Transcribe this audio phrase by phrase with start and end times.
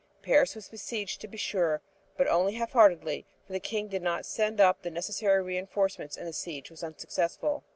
[0.23, 1.79] Paris was besieged, to be sure,
[2.17, 6.25] but only half heartedly, for the King did not send up the necessary reinforcements, and
[6.25, 7.63] the siege was unsuccessful.